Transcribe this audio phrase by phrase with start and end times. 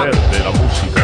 [0.00, 0.99] Poder de la música.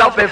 [0.00, 0.30] Jumping.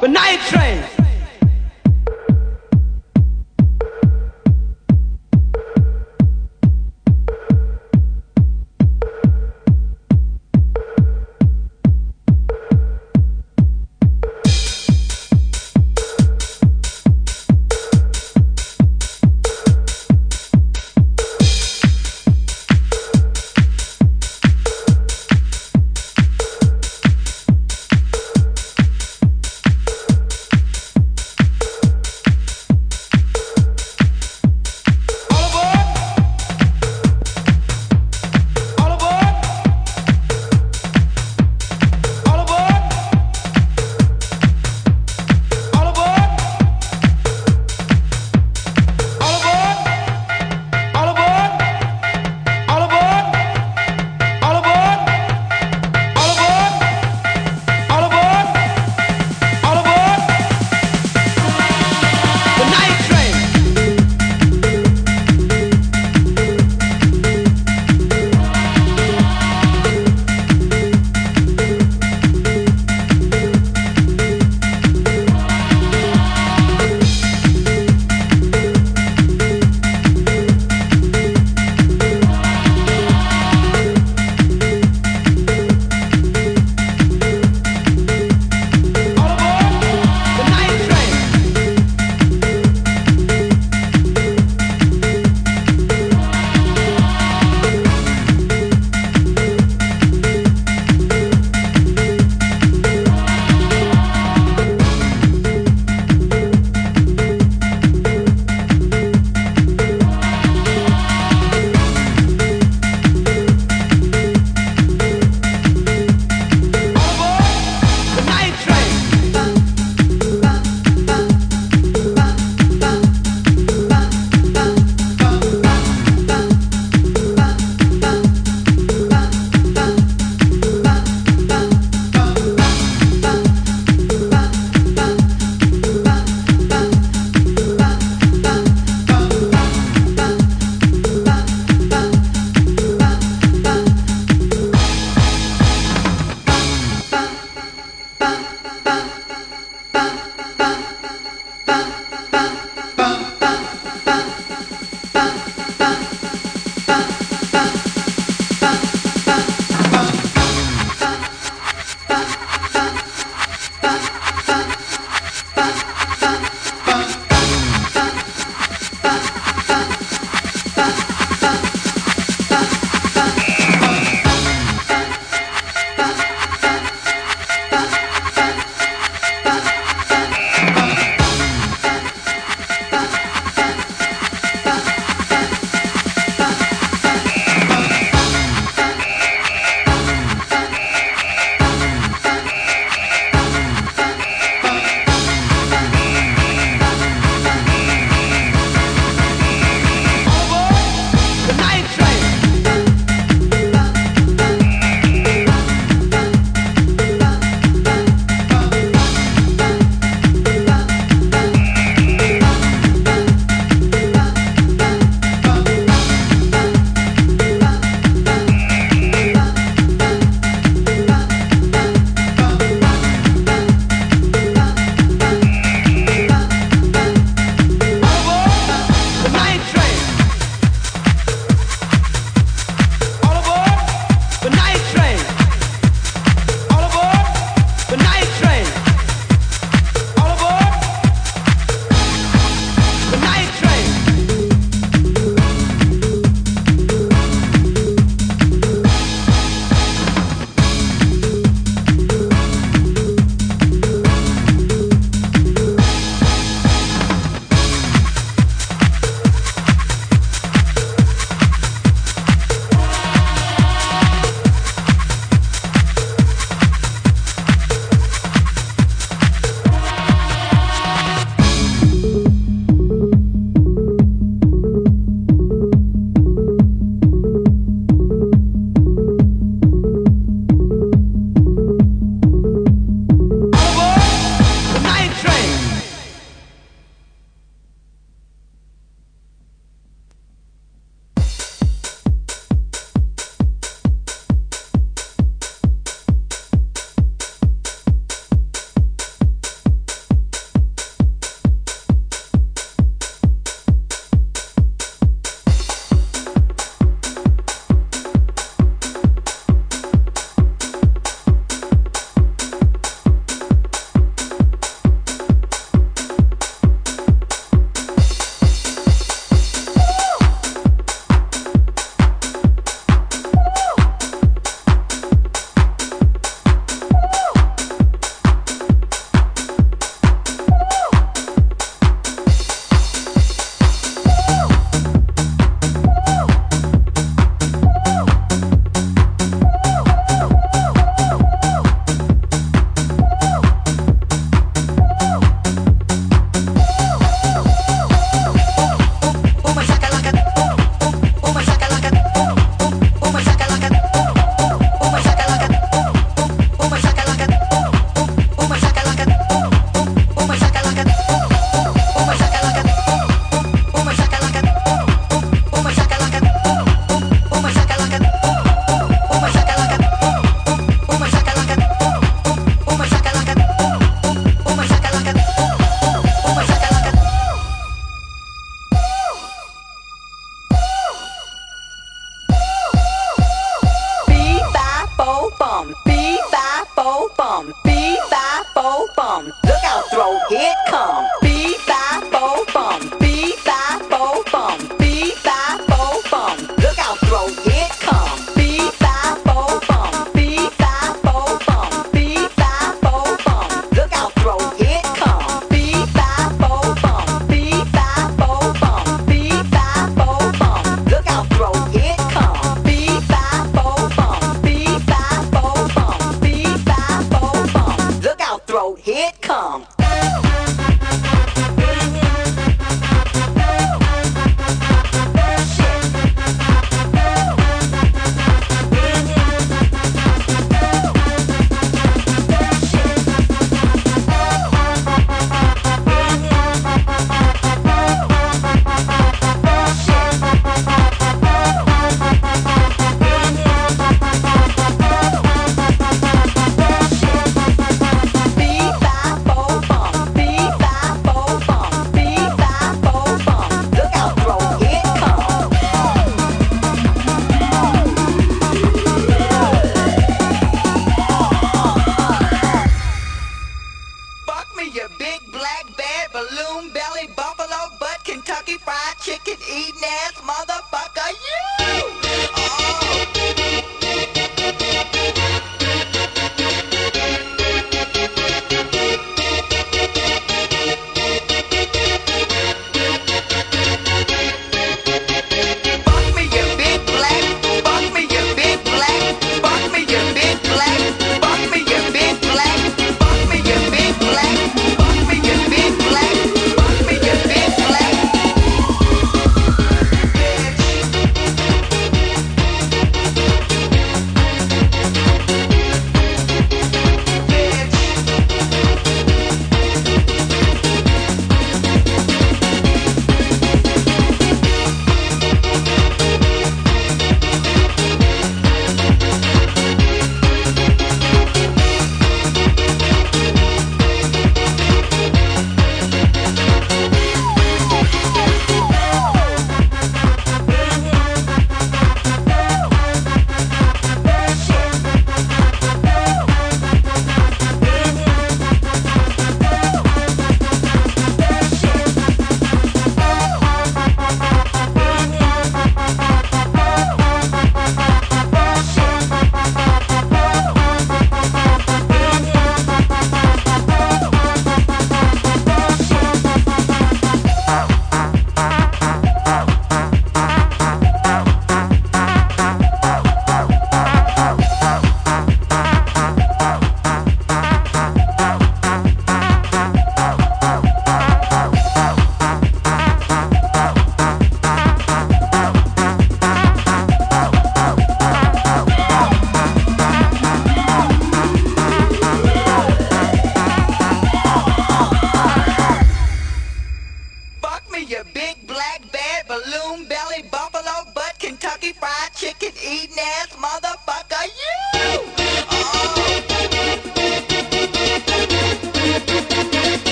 [0.00, 0.97] But night train.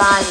[0.00, 0.29] Your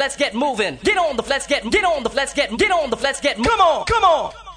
[0.00, 0.78] let's get moving.
[0.82, 3.36] Get on the let's get get on the let's get get on the let's get
[3.36, 4.49] come on, come on.